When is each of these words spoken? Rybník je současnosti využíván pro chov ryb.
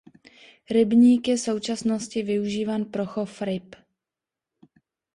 Rybník 0.71 1.27
je 1.27 1.37
současnosti 1.37 2.23
využíván 2.23 2.85
pro 2.85 3.05
chov 3.05 3.41
ryb. 3.41 3.75